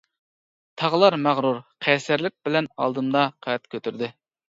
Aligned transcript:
تاغلار 0.81 1.17
مەغرۇر، 1.27 1.61
قەيسەرلىك 1.89 2.37
بىلەن 2.49 2.73
ئالدىمدا 2.75 3.31
قەد 3.49 3.73
كۆتۈردى. 3.75 4.15